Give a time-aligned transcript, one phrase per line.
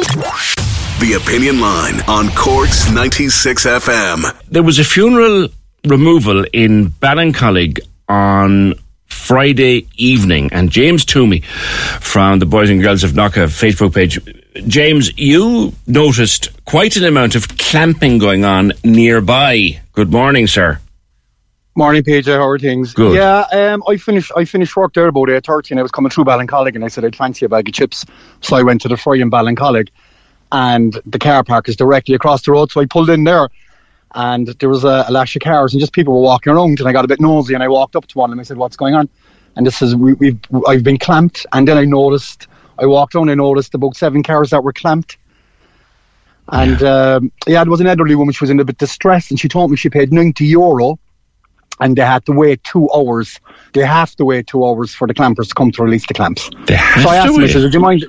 [0.00, 4.48] The Opinion Line on Corks 96 FM.
[4.48, 5.48] There was a funeral
[5.84, 8.76] removal in Ballincollig on
[9.08, 11.40] Friday evening, and James Toomey
[12.00, 14.18] from the Boys and Girls of Knocka Facebook page.
[14.66, 19.80] James, you noticed quite an amount of clamping going on nearby.
[19.92, 20.80] Good morning, sir.
[21.80, 22.26] Morning, PJ.
[22.26, 22.92] How are things?
[22.92, 23.14] Good.
[23.14, 24.30] Yeah, um, I finished.
[24.36, 26.88] I finished work there about eight thirty, and I was coming through Ballincollig, and I
[26.88, 28.04] said I'd fancy a bag of chips.
[28.42, 29.88] So I went to the fry in Ballincollig,
[30.52, 32.70] and the car park is directly across the road.
[32.70, 33.48] So I pulled in there,
[34.14, 36.86] and there was a, a lash of cars, and just people were walking around, and
[36.86, 38.76] I got a bit nosy, and I walked up to one, and I said, "What's
[38.76, 39.08] going on?"
[39.56, 42.46] And this is we, we've I've been clamped, and then I noticed.
[42.78, 45.16] I walked on, and noticed about seven cars that were clamped.
[46.48, 47.14] And yeah.
[47.14, 48.34] Um, yeah, there was an elderly woman.
[48.34, 50.98] She was in a bit distress, and she told me she paid ninety euro
[51.80, 53.40] and they had to wait two hours.
[53.72, 56.50] They have to wait two hours for the clampers to come to release the clamps.
[56.66, 57.50] They have so I asked to wait.
[57.50, 58.04] said, "Would you mind?"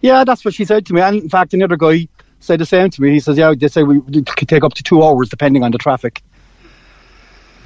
[0.00, 1.00] Yeah, that's what she said to me.
[1.00, 2.08] And in fact, another guy
[2.40, 3.10] said the same to me.
[3.12, 5.78] He says, "Yeah, they say we could take up to two hours depending on the
[5.78, 6.22] traffic."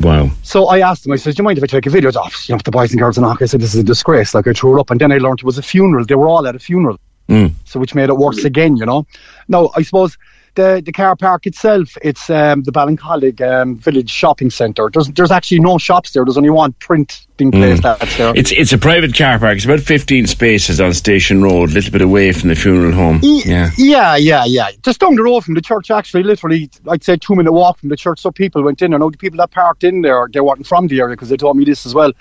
[0.01, 0.31] Wow.
[0.43, 1.13] So I asked him.
[1.13, 2.49] I said, "Do you mind if I take a video off?
[2.49, 4.47] You know, the boys and girls in Knock?" I said, "This is a disgrace." Like
[4.47, 6.05] I threw it up, and then I learned it was a funeral.
[6.05, 6.99] They were all at a funeral,
[7.31, 7.53] Mm.
[7.65, 8.77] so which made it worse again.
[8.77, 9.07] You know.
[9.49, 10.19] Now I suppose
[10.57, 14.91] the the car park itself, it's um, the Ballincollig um, Village Shopping Centre.
[14.93, 16.25] There's there's actually no shops there.
[16.25, 18.33] There's only one printing place that's there.
[18.35, 19.57] It's it's a private car park.
[19.57, 23.21] It's about 15 spaces on Station Road, a little bit away from the funeral home.
[23.23, 23.71] Y- Yeah.
[23.79, 24.71] yeah, yeah, yeah.
[24.83, 27.89] Just down the road from the church, actually, literally, I'd say two minute walk from
[27.91, 28.19] the church.
[28.21, 28.99] So people went in there.
[28.99, 31.57] Now, the people that parked in there, they weren't from the area because they told
[31.57, 32.13] me this as well.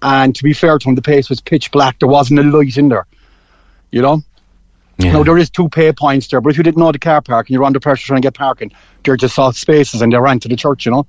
[0.00, 1.98] And to be fair to them, the place was pitch black.
[1.98, 3.06] There wasn't a light in there.
[3.90, 4.22] You know?
[4.98, 5.12] Yeah.
[5.12, 7.48] Now, there is two pay points there, but if you didn't know the car park
[7.48, 8.72] and you're under pressure trying to get parking,
[9.04, 11.06] they're just soft spaces and they ran to the church, you know?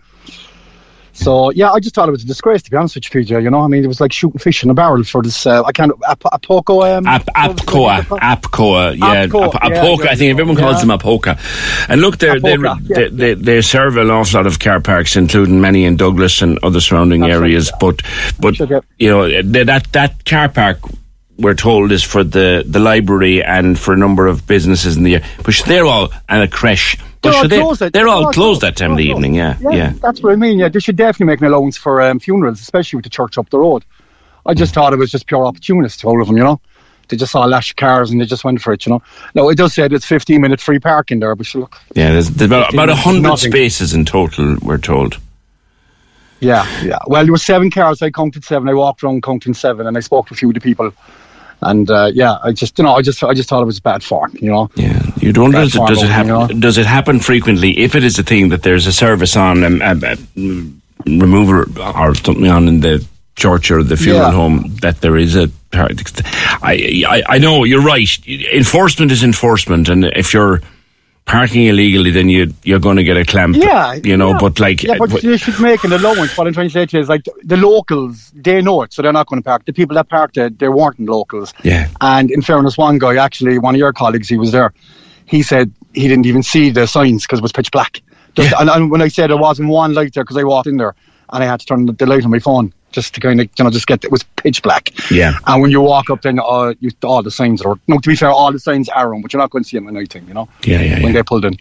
[1.12, 3.44] So, yeah, I just thought it was a disgrace, to be honest with you, PJ.
[3.44, 5.46] You know, I mean, it was like shooting fish in a barrel for this.
[5.46, 5.92] Uh, I can't.
[6.08, 6.98] Ap- Apoco.
[6.98, 10.04] Um, Ap- Apcoa, Apcoa, yeah, Apcoa, Ap- yeah, Apoca.
[10.06, 10.86] yeah, I think everyone calls yeah.
[10.86, 11.90] them Apoca.
[11.90, 12.96] And look, they're, they Apoca, yeah.
[12.96, 16.58] they they they serve an awful lot of car parks, including many in Douglas and
[16.64, 17.70] other surrounding That's areas.
[17.70, 17.78] yeah.
[17.82, 18.02] But
[18.40, 18.60] but
[18.98, 20.80] you know that that car park.
[21.40, 25.16] We're told is for the, the library and for a number of businesses in the
[25.16, 25.26] area.
[25.44, 26.98] But they're all and a creche.
[27.22, 28.62] They're all they, closed they're all closed closed.
[28.62, 29.36] that time of the They're evening.
[29.36, 29.94] Yeah, Yeah, yeah.
[30.02, 30.60] that's what I mean.
[30.60, 33.50] Yeah, they should definitely make an allowance for um, funerals, especially with the church up
[33.50, 33.84] the road.
[34.46, 36.60] I just thought it was just pure opportunists, all of them, you know.
[37.10, 39.02] They just saw a lash of cars and they just went for it, you know.
[39.34, 42.50] No, it does say it's 15 minute free parking there, but look, Yeah, there's, there's
[42.50, 44.58] about, about a hundred spaces in total.
[44.62, 45.18] We're told.
[46.40, 47.00] yeah, yeah.
[47.08, 48.02] Well, there were seven cars.
[48.02, 48.70] I counted seven.
[48.70, 50.94] I walked around counting seven, and I spoke to a few of the people.
[51.62, 54.04] And uh, yeah, I just, you know, I just, I just thought it was bad
[54.04, 54.70] form, you know.
[54.76, 55.52] Yeah, you don't.
[55.52, 56.56] Does it, does it happen?
[56.56, 57.78] you Does it happen frequently?
[57.80, 60.16] If it is a thing that there's a service on, um, um, uh,
[61.06, 61.66] remover
[61.96, 63.06] or something on in the
[63.36, 64.32] church or the funeral Yeah.
[64.32, 65.50] home, that there is a.
[65.72, 68.10] I, I I know you're right.
[68.28, 70.62] Enforcement is enforcement, and if you're
[71.30, 73.56] parking illegally, then you you're going to get a clamp.
[73.56, 74.32] Yeah, you know.
[74.32, 74.38] yeah.
[74.40, 76.36] But like, yeah, but uh, they should make an allowance.
[76.38, 79.02] What I'm trying to say to you is like the locals, they know it, so
[79.04, 79.66] they're not going to park.
[79.66, 81.54] The people that parked it, they weren't locals.
[81.64, 81.88] Yeah.
[82.02, 84.74] And in fairness, one guy actually, one of your colleagues, he was there.
[85.26, 88.02] He said he didn't even see the signs because it was pitch black.
[88.36, 88.58] Just, Yeah.
[88.62, 90.96] and, and when I said there wasn't one light there because I walked in there
[91.32, 93.64] and I had to turn the light on my phone just to kind of you
[93.64, 94.90] know just get it was pitch black.
[95.12, 95.34] Yeah.
[95.48, 97.80] And when you walk up, then uh, you, all the signs are.
[97.88, 99.78] No, to be fair, all the signs are on, but you're not going to see
[99.78, 100.28] them at night time.
[100.28, 100.50] You know.
[100.64, 101.12] Yeah, yeah, When yeah.
[101.14, 101.58] they pulled in,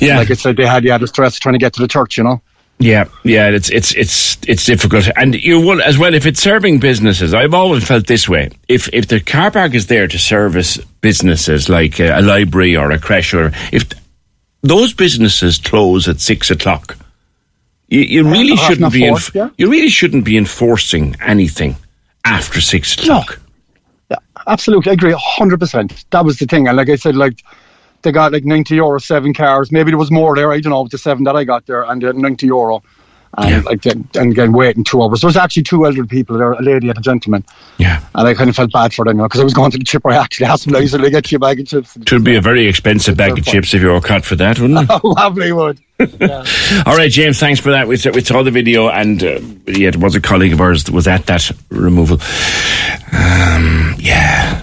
[0.00, 2.18] yeah, like I said, they had yeah the stress trying to get to the church.
[2.18, 2.42] You know.
[2.78, 6.80] Yeah, yeah, it's it's it's it's difficult, and you will as well if it's serving
[6.80, 7.32] businesses.
[7.32, 11.68] I've always felt this way: if if the car park is there to service businesses
[11.68, 13.88] like a, a library or a creche, or if
[14.62, 16.96] those businesses close at six o'clock,
[17.92, 19.50] you, you really half shouldn't be enf- yeah.
[19.58, 21.76] you really shouldn't be enforcing anything
[22.24, 23.38] after six o'clock.
[24.10, 24.16] Yeah.
[24.46, 26.04] absolutely, I agree, hundred percent.
[26.10, 27.42] That was the thing, and like I said, like
[28.02, 29.70] they got like ninety euro seven cars.
[29.70, 30.52] Maybe there was more there.
[30.52, 32.82] I don't know with the seven that I got there, and uh, ninety euro.
[33.38, 33.60] And Yeah.
[33.64, 35.22] like then- and again waiting two hours.
[35.22, 37.42] There was actually two elderly people there, a lady and a gentleman,
[37.78, 38.00] Yeah.
[38.14, 40.10] and I kind of felt bad for them because I was going to the chipper.
[40.10, 42.36] I actually asked them, "I said, get you a bag of chips." It would be
[42.36, 44.86] a very expensive bag of chips if you were cut for that, wouldn't it?
[45.02, 45.80] Oh, lovely would.
[46.20, 46.44] Yeah.
[46.86, 47.88] All right, James, thanks for that.
[47.88, 50.84] We, saw- we saw the video, and uh, yeah, it was a colleague of ours
[50.84, 52.18] that was at that removal.
[53.12, 54.62] Um, yeah.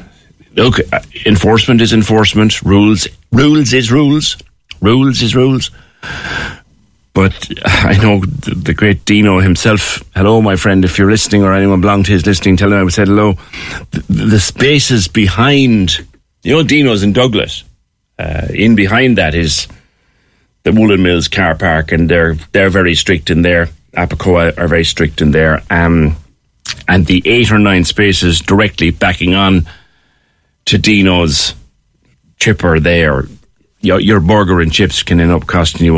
[0.56, 2.62] Look, uh, enforcement is enforcement.
[2.62, 4.38] Rules, rules is rules.
[4.82, 5.72] Rules is rules.
[7.20, 10.02] But I know the, great Dino himself.
[10.16, 10.86] Hello, my friend.
[10.86, 13.34] If you're listening or anyone belonging to his listening, tell him I said hello.
[13.92, 16.00] The, the spaces behind,
[16.44, 17.66] you know, Dino's in Douglas.
[18.18, 19.68] Uh, in behind that is
[20.64, 23.68] the Woollen Mills car park, and they're they're very strict in there.
[23.98, 25.62] Apicoa are very strict in there.
[25.70, 26.16] Um,
[26.88, 29.68] and the eight or nine spaces directly backing on
[30.66, 31.54] to Dino's
[32.38, 33.26] chipper there,
[33.82, 35.98] your, your burger and chips can end up costing you